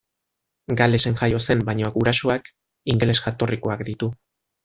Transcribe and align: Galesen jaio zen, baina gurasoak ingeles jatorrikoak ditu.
Galesen 0.79 1.17
jaio 1.19 1.41
zen, 1.47 1.61
baina 1.67 1.91
gurasoak 1.99 2.49
ingeles 2.95 3.19
jatorrikoak 3.27 3.87
ditu. 3.93 4.09